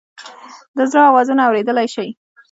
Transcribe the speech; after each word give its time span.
د 0.77 0.79
زړه 0.91 1.01
آوازونه 1.09 1.41
اوریدلئ 1.47 1.87
شې؟ 1.93 2.07